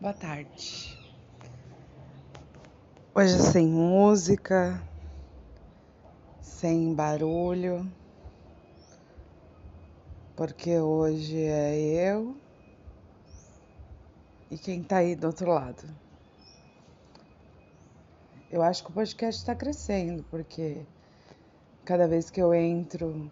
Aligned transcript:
Boa 0.00 0.12
tarde. 0.12 0.98
Hoje 3.14 3.38
sem 3.38 3.68
música, 3.68 4.82
sem 6.40 6.92
barulho, 6.92 7.88
porque 10.34 10.76
hoje 10.80 11.40
é 11.40 11.76
eu 12.10 12.36
e 14.50 14.58
quem 14.58 14.82
tá 14.82 14.96
aí 14.96 15.14
do 15.14 15.28
outro 15.28 15.52
lado. 15.52 15.84
Eu 18.50 18.60
acho 18.60 18.82
que 18.82 18.90
o 18.90 18.94
podcast 18.94 19.40
está 19.40 19.54
crescendo, 19.54 20.24
porque 20.24 20.84
cada 21.84 22.08
vez 22.08 22.28
que 22.28 22.42
eu 22.42 22.52
entro 22.52 23.30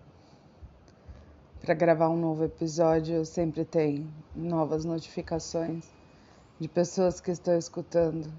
para 1.60 1.74
gravar 1.74 2.08
um 2.08 2.16
novo 2.16 2.44
episódio, 2.44 3.16
eu 3.16 3.24
sempre 3.24 3.64
tenho 3.64 4.10
novas 4.34 4.84
notificações 4.84 5.84
de 6.58 6.66
pessoas 6.66 7.20
que 7.20 7.30
estão 7.30 7.56
escutando. 7.56 8.32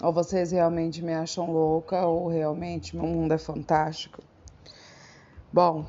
Ou 0.00 0.12
vocês 0.12 0.52
realmente 0.52 1.02
me 1.02 1.12
acham 1.12 1.50
louca, 1.50 2.06
ou 2.06 2.28
realmente 2.28 2.96
meu 2.96 3.06
mundo 3.06 3.34
é 3.34 3.38
fantástico. 3.38 4.22
Bom, 5.52 5.84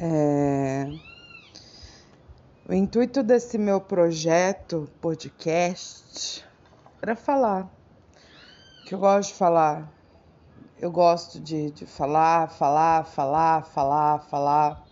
é... 0.00 0.90
o 2.68 2.74
intuito 2.74 3.22
desse 3.22 3.56
meu 3.56 3.80
projeto, 3.80 4.90
podcast, 5.00 6.44
era 7.00 7.14
falar. 7.14 7.70
Que 8.84 8.96
eu 8.96 8.98
gosto 8.98 9.28
de 9.28 9.38
falar. 9.38 9.88
Eu 10.84 10.90
gosto 10.90 11.40
de, 11.40 11.70
de 11.70 11.86
falar, 11.86 12.50
falar, 12.50 13.04
falar, 13.06 13.62
falar, 13.62 14.18
falar. 14.18 14.84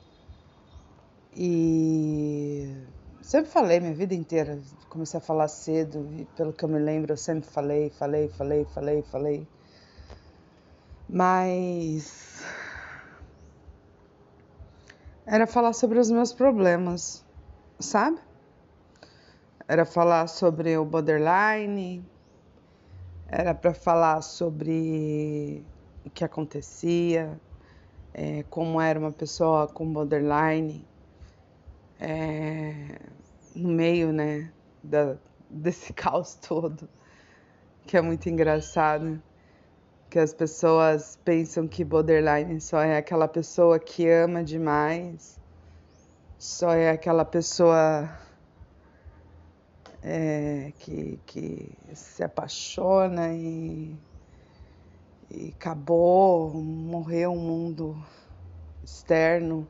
E 1.36 2.74
Sempre 3.20 3.50
falei 3.50 3.78
minha 3.78 3.92
vida 3.94 4.14
inteira. 4.14 4.58
Comecei 4.88 5.18
a 5.18 5.20
falar 5.20 5.48
cedo 5.48 6.08
e 6.18 6.24
pelo 6.34 6.50
que 6.50 6.64
eu 6.64 6.68
me 6.70 6.78
lembro, 6.78 7.12
eu 7.12 7.16
sempre 7.18 7.48
falei, 7.50 7.90
falei, 7.90 8.28
falei, 8.28 8.64
falei, 8.64 9.02
falei. 9.02 9.48
Mas 11.06 12.42
era 15.26 15.46
falar 15.46 15.74
sobre 15.74 15.98
os 15.98 16.10
meus 16.10 16.32
problemas, 16.32 17.22
sabe? 17.78 18.18
Era 19.68 19.84
falar 19.84 20.26
sobre 20.26 20.74
o 20.78 20.86
borderline, 20.86 22.02
era 23.28 23.54
para 23.54 23.72
falar 23.72 24.20
sobre 24.20 25.64
o 26.04 26.10
que 26.10 26.24
acontecia, 26.24 27.40
é, 28.14 28.42
como 28.50 28.80
era 28.80 28.98
uma 28.98 29.12
pessoa 29.12 29.66
com 29.66 29.90
borderline, 29.92 30.84
é, 32.00 32.98
no 33.54 33.68
meio, 33.68 34.12
né, 34.12 34.50
da, 34.82 35.16
desse 35.48 35.92
caos 35.94 36.34
todo, 36.34 36.88
que 37.86 37.96
é 37.96 38.00
muito 38.00 38.28
engraçado, 38.28 39.22
que 40.10 40.18
as 40.18 40.34
pessoas 40.34 41.18
pensam 41.24 41.66
que 41.66 41.84
borderline 41.84 42.60
só 42.60 42.80
é 42.82 42.98
aquela 42.98 43.26
pessoa 43.26 43.78
que 43.78 44.08
ama 44.08 44.44
demais, 44.44 45.40
só 46.38 46.72
é 46.72 46.90
aquela 46.90 47.24
pessoa 47.24 48.10
é, 50.02 50.72
que, 50.78 51.18
que 51.24 51.72
se 51.94 52.22
apaixona 52.22 53.32
e, 53.32 53.96
e 55.34 55.54
acabou, 55.56 56.52
morreu 56.54 57.32
um 57.32 57.40
mundo 57.40 57.96
externo 58.84 59.66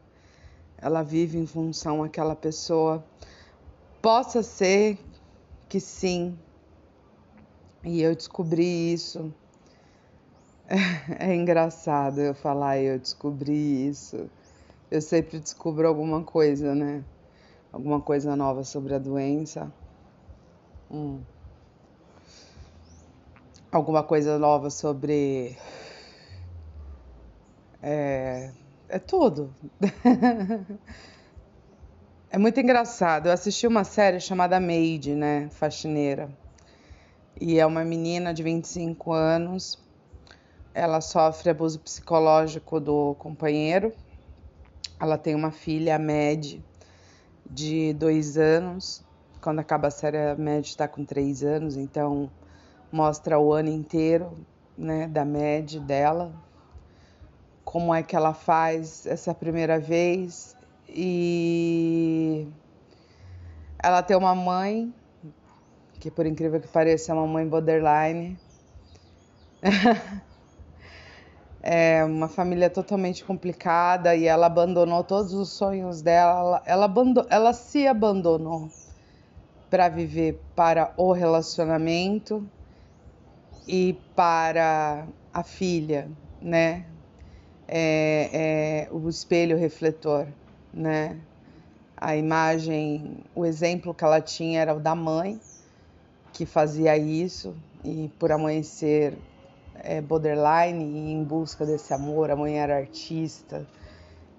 ela 0.83 1.05
vive 1.05 1.39
em 1.39 1.47
função 1.47 2.03
àquela 2.03 2.35
pessoa. 2.35 3.05
Possa 4.03 4.43
ser 4.43 4.99
que 5.69 5.79
sim, 5.79 6.37
e 7.85 8.03
eu 8.03 8.15
descobri 8.15 8.93
isso. 8.93 9.33
É 11.19 11.35
engraçado 11.35 12.21
eu 12.21 12.35
falar 12.35 12.79
eu 12.79 12.99
descobri 12.99 13.89
isso. 13.89 14.29
Eu 14.91 15.03
sempre 15.03 15.39
descubro 15.39 15.87
alguma 15.87 16.23
coisa, 16.23 16.75
né? 16.75 17.05
Alguma 17.73 18.01
coisa 18.01 18.35
nova 18.35 18.65
sobre 18.65 18.95
a 18.95 18.99
doença. 18.99 19.71
Hum. 20.91 21.21
Alguma 23.73 24.03
coisa 24.03 24.39
nova 24.39 24.69
sobre 24.69 25.57
é, 27.83 28.53
é 28.87 28.99
tudo. 28.99 29.51
é 32.31 32.37
muito 32.37 32.61
engraçado. 32.61 33.29
Eu 33.29 33.33
assisti 33.33 33.67
uma 33.67 33.83
série 33.83 34.21
chamada 34.21 34.61
Maid, 34.61 35.15
né? 35.15 35.49
Faxineira. 35.53 36.31
E 37.41 37.59
é 37.59 37.65
uma 37.65 37.83
menina 37.83 38.35
de 38.35 38.43
25 38.43 39.11
anos. 39.11 39.79
Ela 40.75 41.01
sofre 41.01 41.49
abuso 41.49 41.81
psicológico 41.81 42.79
do 42.79 43.15
companheiro. 43.15 43.91
Ela 45.01 45.17
tem 45.17 45.35
uma 45.35 45.51
filha, 45.51 45.97
a 45.97 45.99
Mad, 45.99 46.61
de 47.51 47.95
dois 47.95 48.37
anos. 48.37 49.03
Quando 49.41 49.61
acaba 49.61 49.89
a 49.89 49.91
série, 49.91 50.19
a 50.19 50.37
Mad 50.37 50.63
está 50.63 50.87
com 50.87 51.07
três 51.07 51.43
anos, 51.43 51.79
então 51.79 52.31
mostra 52.93 53.39
o 53.39 53.53
ano 53.53 53.71
inteiro 53.71 54.37
né, 54.77 55.09
da 55.09 55.25
Mad 55.25 55.77
dela, 55.77 56.33
como 57.65 57.95
é 57.95 58.03
que 58.03 58.15
ela 58.15 58.35
faz 58.35 59.07
essa 59.07 59.35
primeira 59.35 59.81
vez 59.81 60.57
e 60.89 62.47
ela 63.83 64.03
tem 64.03 64.17
uma 64.17 64.35
mãe 64.35 64.93
que 65.99 66.11
por 66.11 66.27
incrível 66.27 66.61
que 66.61 66.69
pareça 66.69 67.13
é 67.13 67.15
uma 67.15 67.27
mãe 67.27 67.47
borderline. 67.47 68.37
é 71.63 72.05
uma 72.05 72.27
família 72.27 72.69
totalmente 72.69 73.25
complicada 73.25 74.15
e 74.17 74.27
ela 74.27 74.47
abandonou 74.47 75.05
todos 75.05 75.33
os 75.33 75.51
sonhos 75.51 76.03
dela. 76.03 76.61
Ela, 76.67 76.85
ela, 76.87 77.27
ela 77.31 77.53
se 77.53 77.87
abandonou 77.87 78.69
para 79.71 79.89
viver 79.89 80.43
para 80.57 80.93
o 80.97 81.13
relacionamento 81.13 82.45
e 83.67 83.99
para 84.15 85.07
a 85.33 85.43
filha, 85.43 86.11
né? 86.41 86.87
é, 87.75 88.29
é 88.33 88.89
o 88.93 89.09
espelho 89.09 89.57
refletor, 89.57 90.27
né? 90.73 91.19
A 91.97 92.15
imagem, 92.15 93.25
o 93.35 93.47
exemplo 93.47 93.95
que 93.95 94.05
ela 94.05 94.21
tinha 94.21 94.61
era 94.61 94.75
o 94.75 94.81
da 94.81 94.95
mãe, 94.95 95.41
que 96.35 96.45
fazia 96.45 96.99
isso, 96.99 97.57
e 97.83 98.11
por 98.19 98.31
amanhecer 98.31 99.17
é, 99.77 100.03
borderline 100.03 100.85
e 100.85 101.13
em 101.13 101.25
busca 101.25 101.65
desse 101.65 101.95
amor, 101.95 102.31
a 102.31 102.37
mãe 102.37 102.59
era 102.59 102.77
artista, 102.77 103.67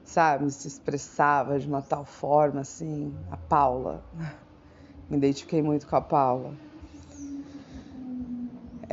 sabe? 0.05 0.51
Se 0.51 0.67
expressava 0.67 1.59
de 1.59 1.67
uma 1.67 1.81
tal 1.81 2.05
forma, 2.05 2.61
assim, 2.61 3.15
a 3.31 3.37
Paula. 3.37 4.03
Me 5.09 5.17
identifiquei 5.17 5.61
muito 5.61 5.87
com 5.87 5.95
a 5.95 6.01
Paula. 6.01 6.53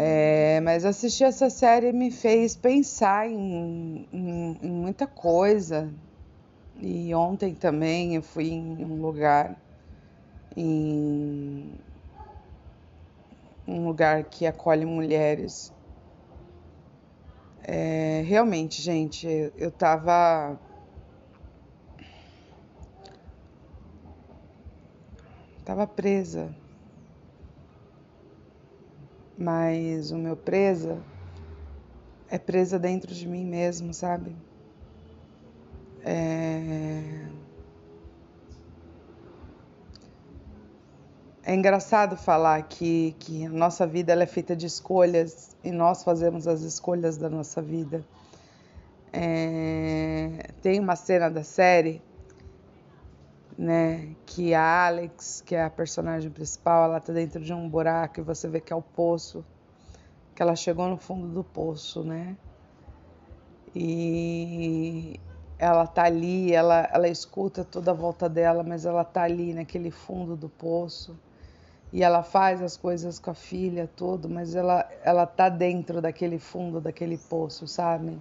É, 0.03 0.61
mas 0.61 0.87
assistir 0.87 1.25
essa 1.25 1.51
série 1.51 1.93
me 1.93 2.11
fez 2.11 2.57
pensar 2.57 3.29
em, 3.29 4.09
em, 4.11 4.59
em, 4.63 4.71
muita 4.71 5.07
coisa. 5.07 5.93
E 6.81 7.15
ontem 7.15 7.55
também 7.55 8.15
eu 8.17 8.23
fui 8.23 8.49
em 8.49 8.83
um 8.83 9.03
lugar, 9.03 9.55
em 10.57 11.75
um 13.69 13.85
lugar 13.85 14.25
que 14.25 14.47
acolhe 14.47 14.87
mulheres. 14.87 15.71
É, 17.63 18.23
realmente, 18.25 18.81
gente, 18.81 19.27
eu 19.55 19.71
tava. 19.71 20.59
Tava 25.63 25.87
presa 25.87 26.60
mas 29.41 30.11
o 30.11 30.19
meu 30.19 30.37
presa 30.37 30.99
é 32.29 32.39
presa 32.39 32.79
dentro 32.79 33.15
de 33.15 33.27
mim 33.27 33.47
mesmo, 33.47 33.95
sabe? 33.95 34.37
É... 36.05 37.25
é 41.43 41.55
engraçado 41.55 42.19
falar 42.19 42.63
que, 42.65 43.17
que 43.19 43.47
a 43.47 43.49
nossa 43.49 43.87
vida 43.87 44.13
ela 44.13 44.25
é 44.25 44.27
feita 44.27 44.55
de 44.55 44.67
escolhas 44.67 45.57
e 45.65 45.73
nós 45.73 46.05
fazemos 46.05 46.47
as 46.47 46.61
escolhas 46.61 47.17
da 47.17 47.31
nossa 47.31 47.63
vida. 47.63 48.05
É... 49.11 50.51
Tem 50.61 50.79
uma 50.79 50.97
cena 50.97 51.31
da 51.31 51.43
série 51.43 52.03
né? 53.61 54.17
Que 54.25 54.55
a 54.55 54.87
Alex, 54.87 55.43
que 55.45 55.55
é 55.55 55.63
a 55.63 55.69
personagem 55.69 56.31
principal, 56.31 56.85
ela 56.85 56.99
tá 56.99 57.13
dentro 57.13 57.45
de 57.45 57.53
um 57.53 57.69
buraco 57.69 58.19
e 58.19 58.23
você 58.23 58.49
vê 58.49 58.59
que 58.59 58.73
é 58.73 58.77
o 58.77 58.81
poço, 58.81 59.45
que 60.35 60.41
ela 60.41 60.57
chegou 60.57 60.89
no 60.89 60.97
fundo 60.97 61.29
do 61.29 61.45
poço, 61.45 62.03
né? 62.03 62.39
E 63.77 65.21
ela 65.59 65.87
tá 65.87 66.05
ali, 66.05 66.55
ela, 66.55 66.89
ela 66.91 67.07
escuta 67.07 67.63
toda 67.63 67.91
a 67.91 67.95
volta 67.95 68.31
dela, 68.31 68.63
mas 68.63 68.87
ela 68.87 69.05
tá 69.05 69.25
ali 69.25 69.53
naquele 69.53 69.91
fundo 69.91 70.35
do 70.37 70.49
poço 70.49 71.15
e 71.93 72.03
ela 72.03 72.23
faz 72.23 72.63
as 72.63 72.79
coisas 72.79 73.19
com 73.19 73.31
a 73.31 73.35
filha, 73.35 73.91
tudo, 73.95 74.27
mas 74.27 74.55
ela, 74.55 74.89
ela 75.05 75.27
tá 75.27 75.51
dentro 75.51 76.01
daquele 76.01 76.39
fundo, 76.39 76.81
daquele 76.81 77.19
poço, 77.19 77.69
sabe? 77.69 78.19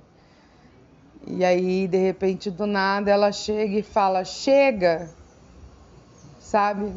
E 1.25 1.45
aí, 1.45 1.87
de 1.87 1.97
repente, 1.97 2.51
do 2.51 2.67
nada, 2.67 3.09
ela 3.09 3.31
chega 3.31 3.77
e 3.77 3.83
fala: 3.83 4.25
Chega! 4.25 5.17
Sabe? 6.49 6.91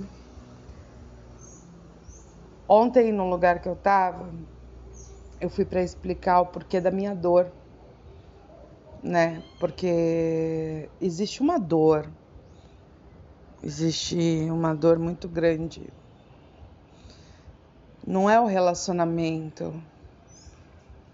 Ontem, 2.66 3.12
no 3.12 3.28
lugar 3.28 3.60
que 3.60 3.68
eu 3.68 3.76
tava, 3.76 4.32
eu 5.40 5.50
fui 5.50 5.64
para 5.64 5.82
explicar 5.82 6.40
o 6.40 6.46
porquê 6.46 6.80
da 6.80 6.90
minha 6.90 7.14
dor, 7.14 7.52
né? 9.02 9.42
Porque 9.60 10.88
existe 11.00 11.42
uma 11.42 11.58
dor, 11.58 12.08
existe 13.62 14.48
uma 14.50 14.74
dor 14.74 14.98
muito 14.98 15.28
grande 15.28 15.92
não 18.06 18.28
é 18.28 18.40
o 18.40 18.46
relacionamento, 18.46 19.72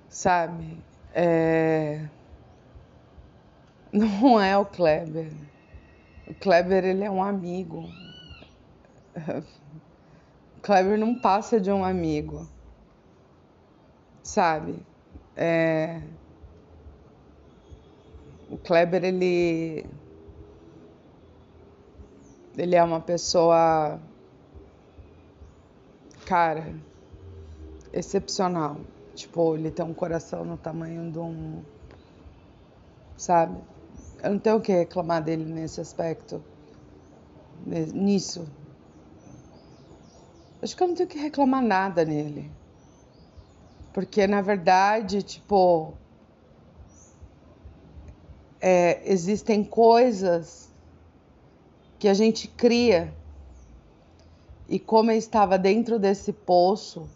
sabe? 0.08 0.78
É... 1.14 2.06
Não 3.92 4.40
é 4.40 4.56
o 4.56 4.64
Kleber. 4.64 5.32
O 6.26 6.34
Kleber, 6.34 6.84
ele 6.84 7.04
é 7.04 7.10
um 7.10 7.22
amigo. 7.22 7.88
Kleber 10.62 10.98
não 10.98 11.18
passa 11.18 11.60
de 11.60 11.70
um 11.70 11.84
amigo, 11.84 12.46
sabe? 14.22 14.82
É... 15.36 16.02
O 18.50 18.56
Kleber, 18.56 19.04
ele. 19.04 19.86
Ele 22.56 22.74
é 22.74 22.82
uma 22.82 23.00
pessoa 23.00 24.00
cara, 26.28 26.74
excepcional. 27.90 28.76
Tipo, 29.14 29.56
ele 29.56 29.70
tem 29.70 29.84
um 29.84 29.94
coração 29.94 30.44
no 30.44 30.58
tamanho 30.58 31.10
de 31.10 31.18
um. 31.18 31.62
Sabe? 33.16 33.58
Eu 34.22 34.32
não 34.32 34.38
tenho 34.38 34.56
o 34.56 34.60
que 34.60 34.72
reclamar 34.72 35.22
dele 35.24 35.44
nesse 35.44 35.80
aspecto. 35.80 36.42
Nisso. 37.66 38.46
Acho 40.60 40.76
que 40.76 40.82
eu 40.82 40.88
não 40.88 40.94
tenho 40.94 41.08
que 41.08 41.18
reclamar 41.18 41.62
nada 41.62 42.04
nele. 42.04 42.50
Porque, 43.92 44.26
na 44.26 44.40
verdade, 44.40 45.22
tipo. 45.22 45.94
É, 48.60 49.00
existem 49.04 49.62
coisas 49.62 50.68
que 51.96 52.08
a 52.08 52.14
gente 52.14 52.48
cria 52.48 53.14
e 54.68 54.80
como 54.80 55.12
eu 55.12 55.16
estava 55.16 55.56
dentro 55.56 55.96
desse 55.96 56.32
poço, 56.32 57.08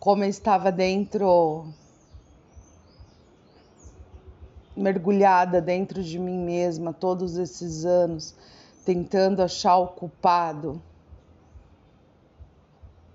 como 0.00 0.24
eu 0.24 0.28
estava 0.28 0.72
dentro, 0.72 1.66
mergulhada 4.74 5.60
dentro 5.60 6.02
de 6.02 6.18
mim 6.18 6.38
mesma 6.38 6.90
todos 6.90 7.36
esses 7.36 7.84
anos, 7.84 8.34
tentando 8.82 9.42
achar 9.42 9.76
o 9.76 9.88
culpado 9.88 10.82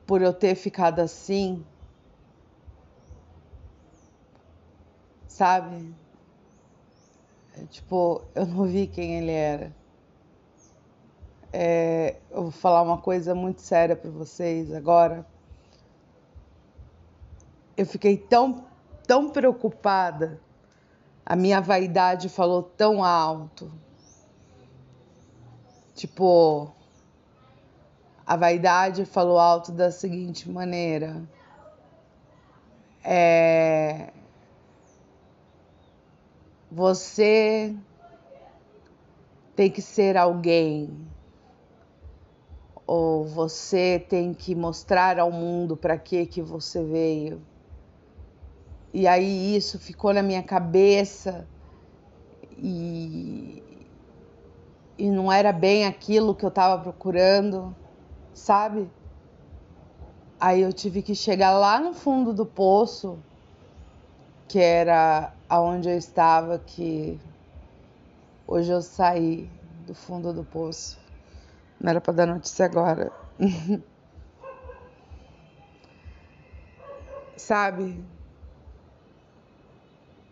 por 0.09 0.23
eu 0.23 0.33
ter 0.33 0.56
ficado 0.56 1.01
assim, 1.01 1.63
sabe? 5.27 5.94
É, 7.56 7.63
tipo, 7.65 8.25
eu 8.33 8.47
não 8.47 8.65
vi 8.65 8.88
quem 8.88 9.19
ele 9.19 9.31
era 9.31 9.79
é, 11.51 12.17
eu 12.29 12.44
vou 12.44 12.51
falar 12.51 12.81
uma 12.81 12.97
coisa 12.97 13.33
muito 13.33 13.61
séria 13.61 13.95
para 13.95 14.09
vocês 14.09 14.71
agora. 14.73 15.25
Eu 17.75 17.85
fiquei 17.85 18.17
tão, 18.17 18.65
tão 19.07 19.29
preocupada, 19.29 20.39
a 21.25 21.35
minha 21.35 21.59
vaidade 21.61 22.29
falou 22.29 22.63
tão 22.63 23.03
alto. 23.03 23.71
Tipo, 25.95 26.73
a 28.30 28.36
vaidade 28.36 29.06
falou 29.06 29.40
alto 29.40 29.72
da 29.72 29.90
seguinte 29.90 30.48
maneira: 30.48 31.28
é, 33.04 34.14
você 36.72 37.76
tem 39.56 39.72
que 39.72 39.81
ser 39.81 40.16
alguém. 40.16 40.96
Ou 42.86 43.26
você 43.26 44.06
tem 44.08 44.31
que 44.31 44.54
mostrar 44.54 45.18
ao 45.18 45.31
mundo 45.31 45.76
para 45.76 45.98
que 45.98 46.28
que 46.28 46.40
você 46.40 46.84
veio. 46.84 47.42
E 48.94 49.08
aí 49.08 49.56
isso 49.56 49.80
ficou 49.80 50.14
na 50.14 50.22
minha 50.22 50.44
cabeça 50.44 51.48
e, 52.60 53.64
e 55.00 55.10
não 55.10 55.31
era 55.31 55.52
bem 55.52 55.88
aquilo 55.88 56.36
que 56.36 56.46
eu 56.46 56.50
estava 56.50 56.80
procurando, 56.81 57.76
sabe? 58.34 58.90
Aí 60.40 60.62
eu 60.62 60.72
tive 60.72 61.02
que 61.02 61.14
chegar 61.14 61.52
lá 61.52 61.80
no 61.80 61.94
fundo 61.94 62.34
do 62.34 62.46
poço, 62.46 63.20
que 64.48 64.60
era 64.60 65.34
aonde 65.50 65.90
eu 65.90 65.98
estava, 65.98 66.58
que 66.60 67.20
hoje 68.48 68.72
eu 68.72 68.81
saí 68.81 69.50
do 69.86 69.94
fundo 69.94 70.31
do 70.31 70.44
poço. 70.44 70.98
Não 71.80 71.90
era 71.90 72.00
para 72.02 72.14
dar 72.14 72.26
notícia 72.26 72.66
agora. 72.66 73.12
Sabe? 77.36 78.04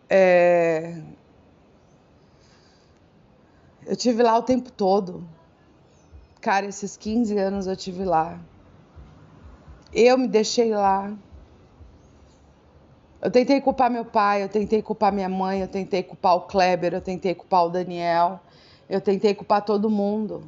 É... 0.09 1.01
Eu 3.85 3.95
tive 3.95 4.21
lá 4.21 4.37
o 4.37 4.43
tempo 4.43 4.71
todo. 4.71 5.27
Cara, 6.47 6.65
esses 6.65 6.95
15 6.95 7.37
anos 7.37 7.67
eu 7.67 7.75
tive 7.75 8.05
lá. 8.05 8.39
Eu 9.91 10.17
me 10.17 10.29
deixei 10.29 10.73
lá. 10.73 11.13
Eu 13.21 13.29
tentei 13.29 13.59
culpar 13.59 13.91
meu 13.91 14.05
pai, 14.05 14.43
eu 14.43 14.47
tentei 14.47 14.81
culpar 14.81 15.11
minha 15.11 15.27
mãe, 15.27 15.59
eu 15.59 15.67
tentei 15.67 16.01
culpar 16.01 16.35
o 16.35 16.41
Kleber, 16.43 16.93
eu 16.93 17.01
tentei 17.01 17.35
culpar 17.35 17.65
o 17.65 17.69
Daniel, 17.69 18.39
eu 18.89 19.01
tentei 19.01 19.35
culpar 19.35 19.65
todo 19.65 19.89
mundo. 19.89 20.41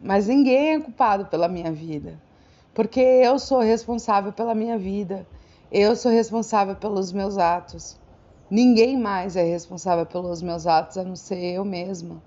Mas 0.00 0.28
ninguém 0.28 0.74
é 0.74 0.80
culpado 0.80 1.26
pela 1.26 1.48
minha 1.48 1.72
vida, 1.72 2.16
porque 2.72 3.00
eu 3.00 3.36
sou 3.36 3.58
responsável 3.58 4.32
pela 4.32 4.54
minha 4.54 4.78
vida, 4.78 5.26
eu 5.72 5.96
sou 5.96 6.12
responsável 6.12 6.76
pelos 6.76 7.10
meus 7.12 7.38
atos. 7.38 7.98
Ninguém 8.48 8.96
mais 8.96 9.34
é 9.34 9.42
responsável 9.42 10.06
pelos 10.06 10.40
meus 10.42 10.64
atos 10.64 10.96
a 10.96 11.02
não 11.02 11.16
ser 11.16 11.42
eu 11.42 11.64
mesma. 11.64 12.22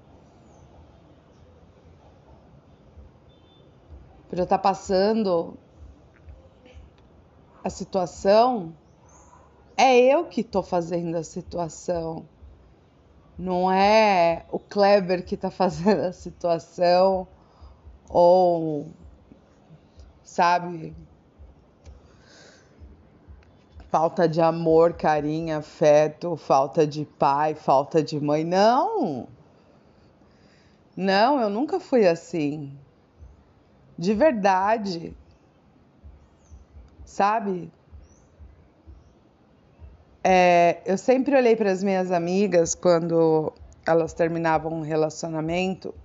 Eu 4.40 4.44
estar 4.44 4.60
passando 4.60 5.58
a 7.64 7.70
situação, 7.70 8.74
é 9.76 9.98
eu 9.98 10.26
que 10.26 10.42
estou 10.42 10.64
fazendo 10.64 11.18
a 11.18 11.24
situação. 11.24 12.26
Não 13.38 13.72
é 13.72 14.46
o 14.52 14.60
Kleber 14.60 15.26
que 15.26 15.36
está 15.36 15.50
fazendo 15.52 16.02
a 16.02 16.12
situação 16.12 17.28
ou 18.10 18.88
sabe 20.24 20.96
falta 23.90 24.28
de 24.28 24.42
amor, 24.42 24.94
carinho, 24.94 25.58
afeto, 25.58 26.36
falta 26.36 26.86
de 26.86 27.06
pai, 27.06 27.56
falta 27.56 28.04
de 28.04 28.20
mãe. 28.20 28.44
Não. 28.44 29.28
Não, 30.96 31.40
eu 31.40 31.50
nunca 31.50 31.80
fui 31.80 32.08
assim. 32.08 32.78
De 33.98 34.14
verdade. 34.14 35.16
Sabe? 37.06 37.72
É, 40.24 40.82
eu 40.86 40.98
sempre 40.98 41.36
olhei 41.36 41.56
para 41.56 41.72
as 41.72 41.82
minhas 41.82 42.12
amigas 42.12 42.76
quando 42.76 43.54
elas 43.86 44.14
terminavam 44.14 44.74
um 44.74 44.82
relacionamento 44.82 45.96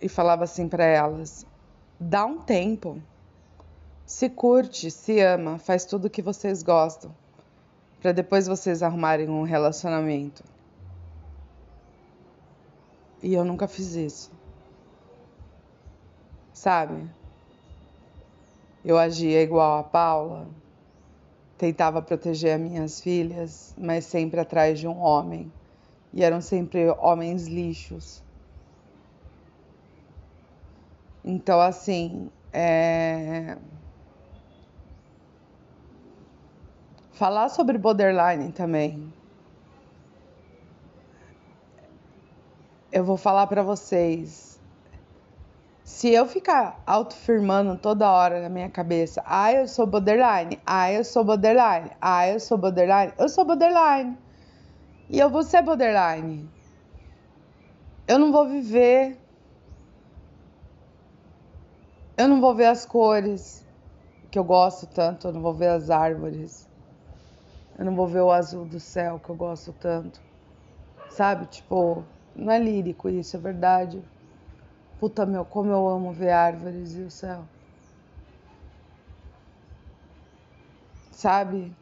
e 0.00 0.08
falava 0.08 0.44
assim 0.44 0.68
para 0.68 0.84
elas: 0.84 1.44
dá 1.98 2.24
um 2.24 2.38
tempo, 2.38 3.02
se 4.06 4.30
curte, 4.30 4.90
se 4.90 5.20
ama, 5.20 5.58
faz 5.58 5.84
tudo 5.84 6.06
o 6.06 6.10
que 6.10 6.22
vocês 6.22 6.62
gostam, 6.62 7.12
para 8.00 8.12
depois 8.12 8.46
vocês 8.46 8.82
arrumarem 8.82 9.28
um 9.28 9.42
relacionamento. 9.42 10.44
E 13.22 13.34
eu 13.34 13.44
nunca 13.44 13.68
fiz 13.68 13.94
isso. 13.94 14.30
Sabe? 16.52 17.10
Eu 18.84 18.98
agia 18.98 19.42
igual 19.42 19.78
a 19.78 19.84
Paula, 19.84 20.48
tentava 21.56 22.02
proteger 22.02 22.56
as 22.56 22.60
minhas 22.60 23.00
filhas, 23.00 23.74
mas 23.78 24.04
sempre 24.04 24.40
atrás 24.40 24.78
de 24.80 24.88
um 24.88 24.98
homem, 24.98 25.52
E 26.12 26.22
eram 26.22 26.40
sempre 26.40 26.88
homens 26.98 27.46
lixos. 27.46 28.22
Então, 31.24 31.60
assim, 31.60 32.28
é... 32.52 33.56
falar 37.12 37.48
sobre 37.48 37.78
borderline 37.78 38.50
também. 38.50 39.12
Eu 42.90 43.04
vou 43.04 43.16
falar 43.16 43.46
para 43.46 43.62
vocês. 43.62 44.51
Se 45.92 46.08
eu 46.08 46.26
ficar 46.26 46.82
autofirmando 46.86 47.76
toda 47.76 48.10
hora 48.10 48.40
na 48.40 48.48
minha 48.48 48.70
cabeça, 48.70 49.22
ah, 49.26 49.52
eu 49.52 49.68
sou 49.68 49.86
borderline, 49.86 50.58
ah, 50.64 50.90
eu 50.90 51.04
sou 51.04 51.22
borderline, 51.22 51.90
ah, 52.00 52.26
eu 52.26 52.40
sou 52.40 52.56
borderline, 52.56 53.12
eu 53.18 53.28
sou 53.28 53.44
borderline. 53.44 54.16
E 55.10 55.18
eu 55.18 55.28
vou 55.28 55.42
ser 55.42 55.60
borderline. 55.60 56.48
Eu 58.08 58.18
não 58.18 58.32
vou 58.32 58.48
viver. 58.48 59.20
Eu 62.16 62.26
não 62.26 62.40
vou 62.40 62.54
ver 62.54 62.66
as 62.66 62.86
cores 62.86 63.62
que 64.30 64.38
eu 64.38 64.44
gosto 64.44 64.86
tanto, 64.86 65.28
eu 65.28 65.32
não 65.34 65.42
vou 65.42 65.52
ver 65.52 65.68
as 65.68 65.90
árvores. 65.90 66.66
Eu 67.78 67.84
não 67.84 67.94
vou 67.94 68.06
ver 68.08 68.22
o 68.22 68.32
azul 68.32 68.64
do 68.64 68.80
céu 68.80 69.20
que 69.22 69.28
eu 69.28 69.36
gosto 69.36 69.74
tanto. 69.74 70.22
Sabe? 71.10 71.44
Tipo, 71.48 72.02
não 72.34 72.50
é 72.50 72.58
lírico 72.58 73.10
isso, 73.10 73.36
é 73.36 73.38
verdade. 73.38 74.02
Puta 75.02 75.26
meu, 75.26 75.44
como 75.44 75.68
eu 75.68 75.88
amo 75.88 76.12
ver 76.12 76.30
árvores 76.30 76.94
e 76.94 77.00
o 77.00 77.10
céu. 77.10 77.42
Sabe? 81.10 81.74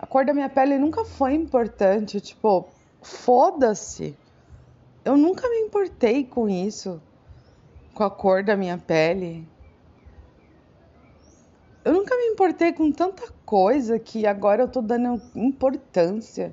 A 0.00 0.04
cor 0.04 0.24
da 0.24 0.34
minha 0.34 0.48
pele 0.48 0.76
nunca 0.80 1.04
foi 1.04 1.34
importante, 1.34 2.20
tipo, 2.20 2.68
foda-se. 3.00 4.18
Eu 5.04 5.16
nunca 5.16 5.48
me 5.48 5.58
importei 5.58 6.24
com 6.24 6.48
isso, 6.48 7.00
com 7.94 8.02
a 8.02 8.10
cor 8.10 8.42
da 8.42 8.56
minha 8.56 8.76
pele. 8.76 9.46
Eu 11.84 11.92
nunca 11.92 12.16
me 12.16 12.32
importei 12.32 12.72
com 12.72 12.90
tanta 12.90 13.32
coisa 13.46 13.96
que 13.96 14.26
agora 14.26 14.64
eu 14.64 14.68
tô 14.68 14.82
dando 14.82 15.22
importância. 15.36 16.52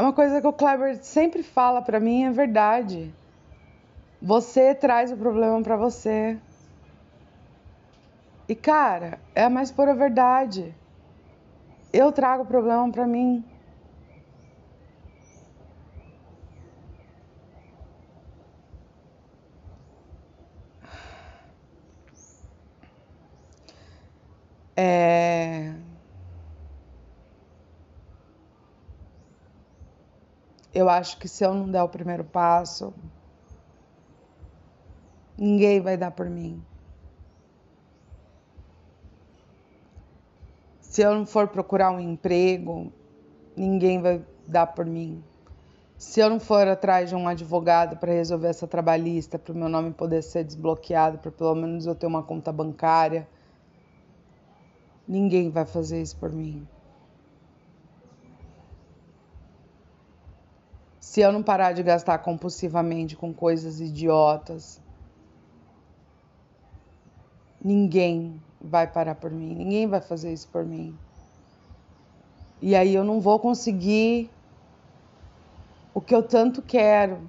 É 0.00 0.02
uma 0.02 0.14
coisa 0.14 0.40
que 0.40 0.46
o 0.46 0.52
Kleber 0.54 0.96
sempre 1.04 1.42
fala 1.42 1.82
para 1.82 2.00
mim, 2.00 2.24
é 2.24 2.30
verdade. 2.30 3.12
Você 4.22 4.74
traz 4.74 5.12
o 5.12 5.16
problema 5.18 5.60
para 5.60 5.76
você. 5.76 6.38
E 8.48 8.54
cara, 8.54 9.20
é 9.34 9.44
a 9.44 9.50
mais 9.50 9.70
pura 9.70 9.94
verdade. 9.94 10.74
Eu 11.92 12.10
trago 12.12 12.44
o 12.44 12.46
problema 12.46 12.90
para 12.90 13.06
mim. 13.06 13.44
Acho 30.90 31.16
que 31.16 31.28
se 31.28 31.44
eu 31.44 31.54
não 31.54 31.70
der 31.70 31.82
o 31.82 31.88
primeiro 31.88 32.24
passo, 32.24 32.92
ninguém 35.38 35.80
vai 35.80 35.96
dar 35.96 36.10
por 36.10 36.28
mim. 36.28 36.62
Se 40.80 41.02
eu 41.02 41.14
não 41.14 41.24
for 41.24 41.48
procurar 41.48 41.90
um 41.90 42.00
emprego, 42.00 42.92
ninguém 43.56 44.02
vai 44.02 44.24
dar 44.46 44.66
por 44.66 44.84
mim. 44.84 45.22
Se 45.96 46.20
eu 46.20 46.28
não 46.28 46.40
for 46.40 46.66
atrás 46.66 47.08
de 47.08 47.14
um 47.14 47.28
advogado 47.28 47.96
para 47.96 48.12
resolver 48.12 48.48
essa 48.48 48.66
trabalhista, 48.66 49.38
para 49.38 49.52
o 49.52 49.56
meu 49.56 49.68
nome 49.68 49.92
poder 49.92 50.22
ser 50.22 50.44
desbloqueado, 50.44 51.18
para 51.18 51.30
pelo 51.30 51.54
menos 51.54 51.86
eu 51.86 51.94
ter 51.94 52.06
uma 52.06 52.22
conta 52.22 52.50
bancária, 52.50 53.28
Ninguém 55.10 55.50
vai 55.50 55.66
fazer 55.66 56.00
isso 56.00 56.16
por 56.16 56.30
mim. 56.30 56.64
Se 61.10 61.20
eu 61.20 61.32
não 61.32 61.42
parar 61.42 61.72
de 61.72 61.82
gastar 61.82 62.18
compulsivamente 62.18 63.16
com 63.16 63.34
coisas 63.34 63.80
idiotas, 63.80 64.80
ninguém 67.60 68.40
vai 68.60 68.86
parar 68.86 69.16
por 69.16 69.28
mim, 69.28 69.52
ninguém 69.52 69.88
vai 69.88 70.00
fazer 70.00 70.32
isso 70.32 70.46
por 70.46 70.64
mim. 70.64 70.96
E 72.62 72.76
aí 72.76 72.94
eu 72.94 73.02
não 73.02 73.20
vou 73.20 73.40
conseguir 73.40 74.30
o 75.92 76.00
que 76.00 76.14
eu 76.14 76.22
tanto 76.22 76.62
quero, 76.62 77.28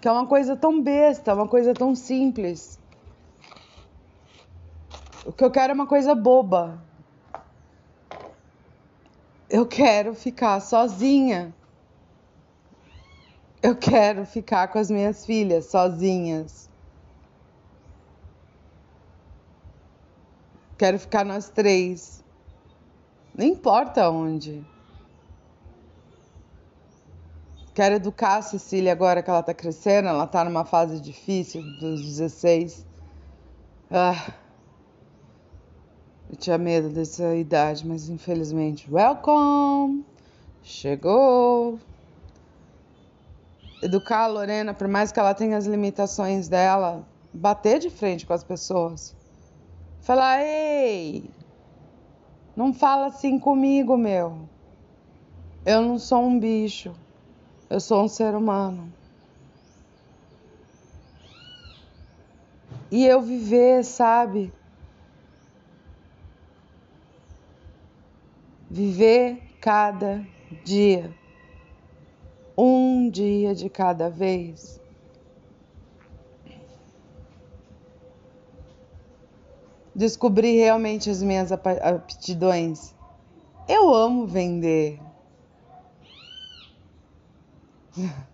que 0.00 0.08
é 0.08 0.10
uma 0.10 0.26
coisa 0.26 0.56
tão 0.56 0.82
besta, 0.82 1.34
uma 1.34 1.46
coisa 1.46 1.72
tão 1.72 1.94
simples. 1.94 2.76
O 5.24 5.30
que 5.30 5.44
eu 5.44 5.50
quero 5.52 5.70
é 5.70 5.74
uma 5.74 5.86
coisa 5.86 6.12
boba. 6.12 6.82
Eu 9.48 9.64
quero 9.64 10.12
ficar 10.12 10.58
sozinha. 10.58 11.54
Eu 13.60 13.74
quero 13.74 14.24
ficar 14.24 14.68
com 14.68 14.78
as 14.78 14.90
minhas 14.90 15.26
filhas 15.26 15.66
sozinhas. 15.66 16.68
Quero 20.76 20.98
ficar 20.98 21.24
nós 21.24 21.48
três. 21.48 22.22
Não 23.34 23.44
importa 23.44 24.08
onde. 24.10 24.64
Quero 27.74 27.96
educar 27.96 28.36
a 28.36 28.42
Cecília 28.42 28.92
agora 28.92 29.22
que 29.22 29.30
ela 29.30 29.42
tá 29.42 29.54
crescendo, 29.54 30.08
ela 30.08 30.26
tá 30.26 30.44
numa 30.44 30.64
fase 30.64 31.00
difícil 31.00 31.62
dos 31.78 32.04
16. 32.04 32.86
Ah. 33.90 34.32
Eu 36.30 36.36
tinha 36.36 36.58
medo 36.58 36.90
dessa 36.90 37.34
idade, 37.34 37.86
mas 37.86 38.08
infelizmente, 38.08 38.92
welcome! 38.92 40.04
Chegou! 40.62 41.78
Educar 43.80 44.24
a 44.24 44.26
Lorena, 44.26 44.74
por 44.74 44.88
mais 44.88 45.12
que 45.12 45.20
ela 45.20 45.34
tenha 45.34 45.56
as 45.56 45.66
limitações 45.66 46.48
dela, 46.48 47.06
bater 47.32 47.78
de 47.78 47.90
frente 47.90 48.26
com 48.26 48.32
as 48.32 48.42
pessoas. 48.42 49.14
Falar, 50.00 50.42
ei, 50.42 51.30
não 52.56 52.72
fala 52.72 53.06
assim 53.06 53.38
comigo, 53.38 53.96
meu. 53.96 54.48
Eu 55.64 55.82
não 55.82 55.98
sou 55.98 56.24
um 56.24 56.40
bicho. 56.40 56.92
Eu 57.70 57.78
sou 57.78 58.02
um 58.02 58.08
ser 58.08 58.34
humano. 58.34 58.92
E 62.90 63.04
eu 63.04 63.20
viver, 63.20 63.84
sabe? 63.84 64.50
Viver 68.70 69.40
cada 69.60 70.26
dia, 70.64 71.14
um 72.60 73.08
dia 73.08 73.54
de 73.54 73.70
cada 73.70 74.10
vez. 74.10 74.80
Descobrir 79.94 80.56
realmente 80.56 81.08
as 81.08 81.22
minhas 81.22 81.52
aptidões. 81.52 82.92
Eu 83.68 83.94
amo 83.94 84.26
vender. 84.26 85.00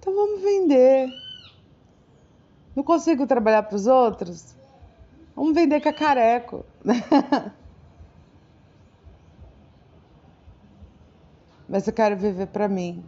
Então 0.00 0.14
vamos 0.14 0.40
vender. 0.40 1.12
Não 2.74 2.82
consigo 2.84 3.26
trabalhar 3.26 3.64
para 3.64 3.76
os 3.76 3.86
outros? 3.86 4.56
Vamos 5.36 5.54
vender 5.54 5.80
cacareco. 5.80 6.64
Mas 11.68 11.86
eu 11.86 11.92
quero 11.92 12.16
viver 12.16 12.46
para 12.46 12.68
mim. 12.68 13.04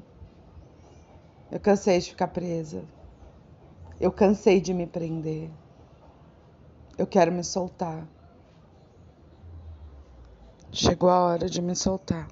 Eu 1.50 1.58
cansei 1.58 1.98
de 1.98 2.10
ficar 2.10 2.28
presa. 2.28 2.84
Eu 4.00 4.12
cansei 4.12 4.60
de 4.60 4.72
me 4.72 4.86
prender. 4.86 5.50
Eu 6.96 7.06
quero 7.06 7.32
me 7.32 7.42
soltar. 7.42 8.06
Chegou 10.72 11.10
a 11.10 11.18
hora 11.20 11.48
de 11.48 11.60
me 11.60 11.74
soltar. 11.74 12.28